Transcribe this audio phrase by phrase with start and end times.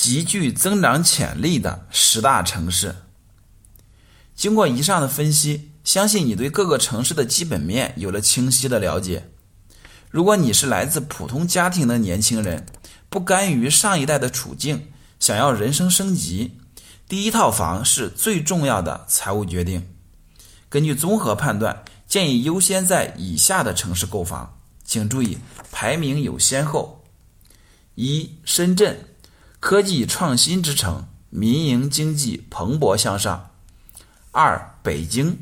[0.00, 2.96] 极具增长潜力的十大城市。
[4.34, 9.28] 经过以上的分析，相信你对各个城市的基本面有了清晰的了解。
[10.08, 12.64] 如果你是来自普通家庭的年轻人，
[13.10, 14.86] 不甘于上一代的处境，
[15.18, 16.58] 想要人生升级，
[17.06, 19.86] 第一套房是最重要的财务决定。
[20.70, 25.36] 根据综合判断，建议优先在以下的城市购房，请注意
[25.70, 27.04] 排名有先后：
[27.96, 28.98] 一、深圳，
[29.60, 33.50] 科技创新之城，民营经济蓬勃向上；
[34.32, 35.36] 二、北京，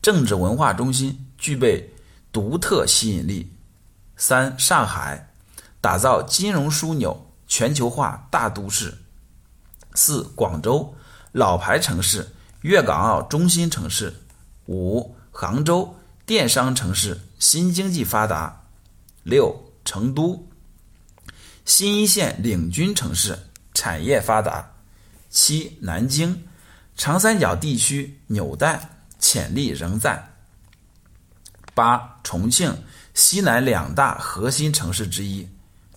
[0.00, 1.92] 政治文化中心，具备
[2.32, 3.46] 独特吸引力；
[4.16, 5.30] 三、上海。
[5.82, 8.96] 打造金融枢纽、全球化大都市。
[9.92, 10.94] 四、广州，
[11.32, 12.32] 老牌城市，
[12.62, 14.14] 粤港澳中心城市。
[14.64, 18.62] 五、杭州，电商城市，新经济发达。
[19.24, 20.48] 六、成都，
[21.64, 23.38] 新一线领军城市，
[23.72, 24.70] 产业发达。
[25.30, 26.44] 七、南京，
[26.96, 30.30] 长三角地区纽带，潜力仍在。
[31.74, 32.84] 八、重庆，
[33.14, 35.48] 西南两大核心城市之一。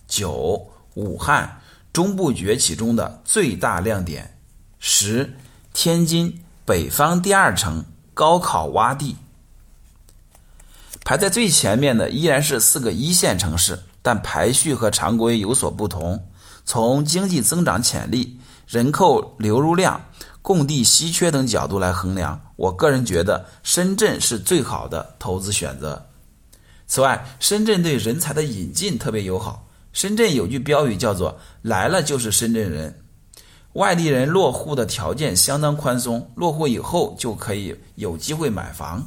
[0.08, 1.60] 九，武汉
[1.92, 4.38] 中部崛起中的最大亮点。
[4.80, 5.36] 十，
[5.72, 9.16] 天津北方第二城，高考洼地。
[11.04, 16.22] 排在最前面的依然是四个一线城市，但排序和常规有所不同。
[16.64, 20.00] 从经济增长潜力、人口流入量、
[20.42, 26.06] 供地稀缺等角度来衡量，我个人觉得深圳是最好的投资选择。
[26.86, 29.66] 此外，深圳对人才的引进特别友好。
[29.92, 33.02] 深圳有句标语叫做“来了就是深圳人”，
[33.72, 39.04] 外地人落户的条件相当宽松，落户以后就可以有机会买房。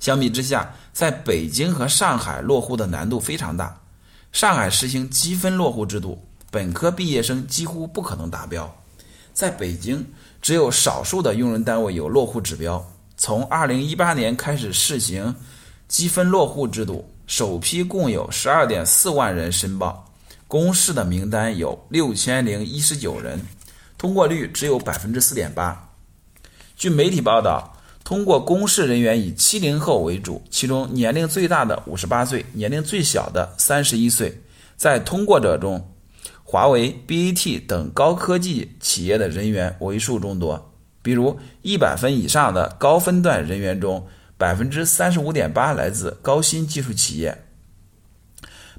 [0.00, 3.81] 相比之下，在北京和上海落户的难度非常大。
[4.32, 8.64] 上海实行积分落户制度，本科毕业生几乎不可能达标；
[9.32, 10.04] 在北京，
[10.40, 12.84] 只有少数的用人单位有落户指标。
[13.16, 15.34] 从2018年开始试行
[15.86, 17.08] 积分落户制度。
[17.24, 20.12] 首批共有十二点四万人申报，
[20.46, 23.40] 公示的名单有六千零一十九人，
[23.96, 25.88] 通过率只有百分之四点八。
[26.76, 27.74] 据媒体报道，
[28.04, 34.42] 通过公示人员以七零后为主，其中年龄最大的五十八岁，年龄最小的三十一岁。
[34.76, 35.94] 在通过者中，
[36.42, 40.72] 华为、BAT 等高科技企业的人员为数众多。
[41.00, 47.44] 比如，一百分以上的高分段人员中，百分之三十五点八来自高新技术企业，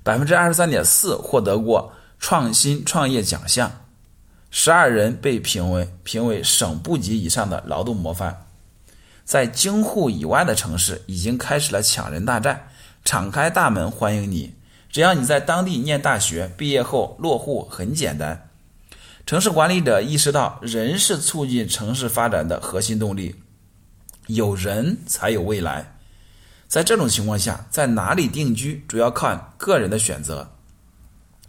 [0.04, 3.72] 百分之二十三点四获得过创新创业奖项，
[4.52, 8.46] 十二人被评为评为省部级以上的劳动模范。
[9.26, 12.68] 在京沪以外的城市已经开始了抢人大战，
[13.06, 14.54] 敞开大门欢迎你，
[14.90, 18.50] 只要你在当地念大学，毕业后落户很简单。
[19.26, 23.36] 城市管理者意识到，人是促进城市发展的核心动力。
[24.28, 25.96] 有人才有未来，
[26.68, 30.52] 在这种情况下，在哪里定居主要看个人的选择。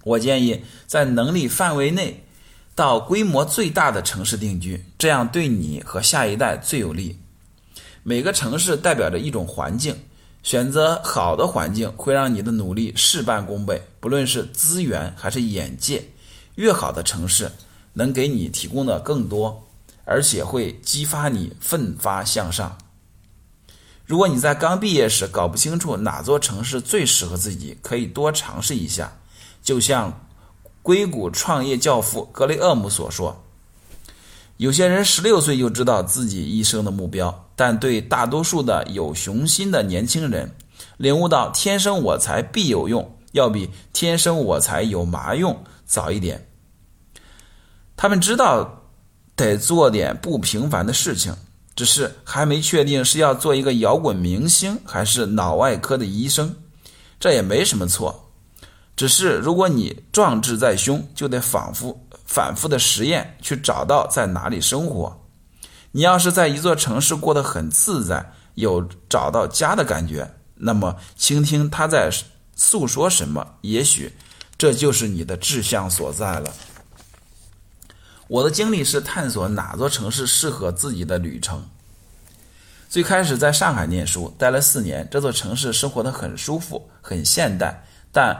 [0.04, 2.24] 我建议在能力范围内
[2.74, 7.18] 到规模最大的城市定居，这样对你和下一代最有利。
[8.04, 9.96] 每个城市代表着一种环境，
[10.44, 13.82] 选择好的环境会让你的努力事半功倍。
[13.98, 16.04] 不论是资源还是眼界，
[16.54, 17.50] 越好的城市
[17.94, 19.62] 能给你提供的更多。
[20.06, 22.76] 而且会激发你奋发向上。
[24.04, 29.16] 如果你在刚毕业时搞不清楚哪座城市最适合自己，可以多尝试一下。
[29.62, 30.26] 就像
[30.82, 33.42] 硅谷创业教父格雷厄姆所说
[34.56, 40.50] ：“有些人十六岁就知道自己一生的目标，但对大多数的有雄心的年轻人，
[40.96, 46.48] 领悟到‘天生我材必有用’要比‘天生我材有嘛用’早一点。
[47.96, 48.80] 他们知道。”
[49.36, 51.34] 得做点不平凡的事情，
[51.74, 56.54] 只是还没确定是要做一个摇滚明星还是脑外科的医生，
[57.18, 58.30] 这也没什么错。
[58.94, 62.00] 只是如果你壮志在胸，就得仿佛
[62.34, 65.20] 反复的实验，去找到在哪里生活。
[65.92, 72.10] 你要是在一座城市过得很自在，有找到家的感觉，那么倾听他在
[72.56, 74.12] 诉说什么，也许
[74.58, 76.52] 这就是你的志向所在了。
[78.26, 81.64] 我的经历是探索哪座城市适合自己的旅程。
[82.88, 88.36] 最开始在上海念书，待了四年，这座城市生活的很舒服，很现代，但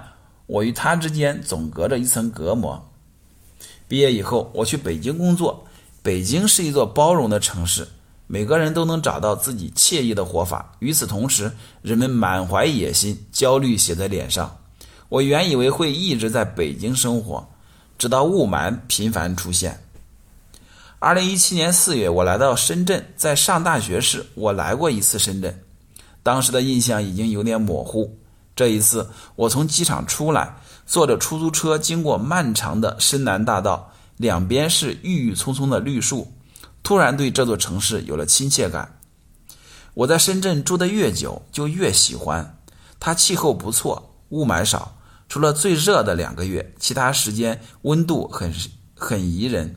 [0.46, 2.91] 我与它之间总隔着一层隔膜。
[3.86, 5.64] 毕业以后，我去北京工作。
[6.02, 7.88] 北京是一座包容的城市，
[8.26, 10.72] 每个人都能找到自己惬意的活法。
[10.78, 11.50] 与此同时，
[11.82, 14.56] 人们满怀野心，焦虑写在脸上。
[15.08, 17.46] 我原以为会一直在北京生活。
[17.96, 19.81] 直到雾霾频繁出现。
[20.98, 25.62] 二零一七年四月，我来到深圳，在上大学时，我来过一次深圳，
[26.22, 28.19] 当时的印象已经有点模糊。
[28.56, 36.32] 这一次，我从机场出来，坐着出租车经过漫长的深南大道，两边是郁郁葱葱的绿树，
[36.82, 38.98] 突然对这座城市有了亲切感。
[39.94, 42.58] 我在深圳住的越久，就越喜欢。
[43.00, 44.96] 它气候不错，雾霾少，
[45.28, 48.52] 除了最热的两个月，其他时间温度很
[48.94, 49.76] 很宜人。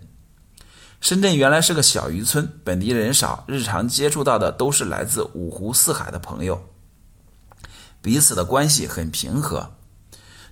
[1.00, 6.60] 深圳原来是个小渔村，本地人少，日常接触到的都是来自五湖四海的朋友，
[8.02, 9.74] 彼此的关系很平和。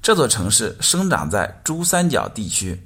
[0.06, 2.80] 这座城市生长在珠三角地区，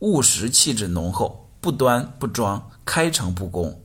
[0.00, 3.82] 务实气质浓厚，不端不装，开诚布公。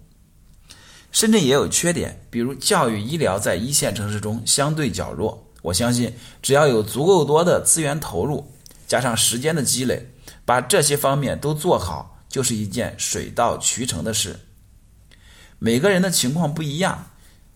[1.09, 5.41] 深圳也有缺点，比如教育、医疗在一线城市中相对较弱。
[5.61, 8.45] 我相信，只要有足够多的资源投入，
[8.85, 10.11] 加上时间的积累，
[10.43, 12.21] 把这些方面都做好。
[12.27, 14.37] 就是一件水到渠成的事。
[15.59, 17.07] 每个人的情况不一样，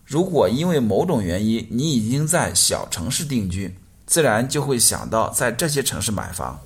[0.02, 6.58] 如果因为某种原因你已经在小城市定居，自然就会想到在这些城市买房。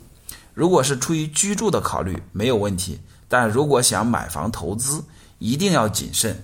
[0.55, 2.99] 如果是出于居住的考虑，没有问题；
[3.29, 5.03] 但如果想买房投资，
[5.39, 6.43] 一定要谨慎。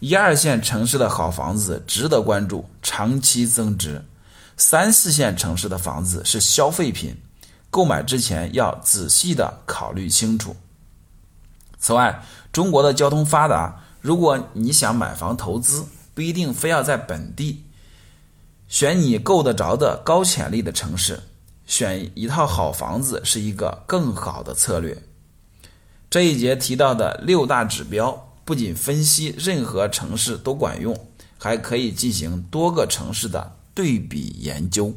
[0.00, 4.02] 一二线城市的好房子值得关注，长期增值；
[4.56, 7.16] 三四线城市的房子是消费品。
[7.70, 10.54] 购买之前要仔细的考虑清楚。
[11.78, 17.64] 此外，中国的交通发达，如果你想买房投资，不一定非要在本地，
[18.74, 21.20] 选你够得着的高潜力的城市，
[21.64, 25.00] 选一套好房子是一个更好的策略。
[26.10, 30.92] 这一节提到的六大指标，不仅分析任何城市都管用，
[31.38, 34.92] 还可以进行多个城市的对比研究。